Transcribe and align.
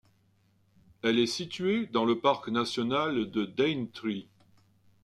Elle 1.03 1.19
est 1.19 1.27
située 1.27 1.85
dans 1.85 2.05
le 2.05 2.17
Parc 2.19 2.49
national 2.49 3.29
de 3.29 3.45
Daintree. 3.45 4.27